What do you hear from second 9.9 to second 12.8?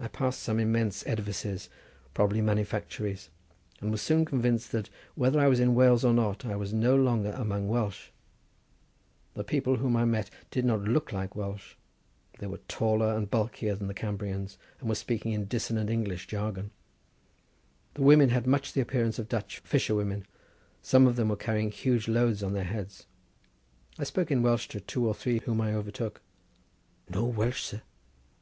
I met did not look like Welsh. They were